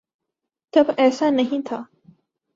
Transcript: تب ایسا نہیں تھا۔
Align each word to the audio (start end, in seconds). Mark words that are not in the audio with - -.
تب 0.73 0.83
ایسا 0.97 1.29
نہیں 1.29 1.65
تھا۔ 1.65 1.83